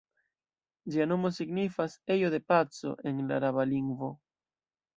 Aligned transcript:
Ĝia 0.95 1.05
nomo 1.09 1.31
signifas 1.35 1.99
"ejo 2.15 2.33
de 2.37 2.41
paco" 2.53 2.97
en 3.13 3.23
la 3.29 3.39
araba 3.43 3.69
lingvo. 3.77 4.13